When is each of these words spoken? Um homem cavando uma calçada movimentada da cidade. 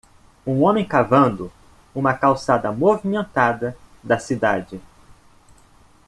Um 0.47 0.63
homem 0.63 0.83
cavando 0.83 1.53
uma 1.93 2.15
calçada 2.15 2.71
movimentada 2.71 3.77
da 4.03 4.17
cidade. 4.17 4.81